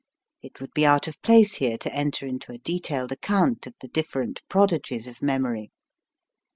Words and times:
It 0.41 0.59
would 0.59 0.73
be 0.73 0.83
out 0.83 1.07
of 1.07 1.21
place 1.21 1.57
here 1.57 1.77
to 1.77 1.93
enter 1.93 2.25
into 2.25 2.51
a 2.51 2.57
detailed 2.57 3.11
account 3.11 3.67
of 3.67 3.75
the 3.81 3.87
different 3.87 4.41
prodigies 4.49 5.07
of 5.07 5.21
memory. 5.21 5.69